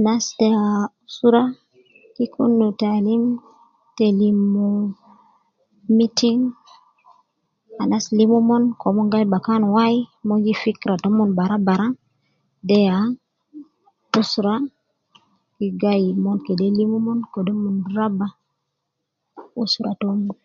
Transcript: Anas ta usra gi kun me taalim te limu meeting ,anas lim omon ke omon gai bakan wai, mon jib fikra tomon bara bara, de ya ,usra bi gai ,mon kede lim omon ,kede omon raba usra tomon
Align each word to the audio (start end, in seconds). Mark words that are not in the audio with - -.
Anas 0.00 0.26
ta 0.38 0.50
usra 1.06 1.42
gi 2.14 2.24
kun 2.34 2.50
me 2.58 2.66
taalim 2.80 3.24
te 3.96 4.06
limu 4.20 4.66
meeting 5.96 6.40
,anas 7.82 8.04
lim 8.16 8.30
omon 8.40 8.62
ke 8.78 8.84
omon 8.90 9.08
gai 9.12 9.26
bakan 9.32 9.62
wai, 9.74 9.96
mon 10.26 10.42
jib 10.44 10.58
fikra 10.64 10.94
tomon 11.02 11.30
bara 11.38 11.56
bara, 11.66 11.88
de 12.68 12.76
ya 12.88 12.98
,usra 14.20 14.54
bi 15.56 15.66
gai 15.82 16.04
,mon 16.24 16.38
kede 16.46 16.66
lim 16.76 16.90
omon 16.98 17.18
,kede 17.32 17.50
omon 17.56 17.76
raba 17.96 18.26
usra 19.62 19.90
tomon 20.00 20.38